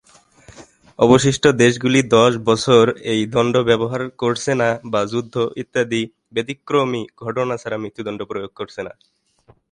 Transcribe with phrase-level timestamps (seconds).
[0.99, 6.01] অবশিষ্ট দেশগুলি দশ বছর এই দণ্ড ব্যবহার করছে না বা যুদ্ধ ইত্যাদি
[6.35, 8.93] ব্যতিক্রমী ঘটনা ছাড়া মৃত্যুদণ্ড প্রয়োগ করছে না।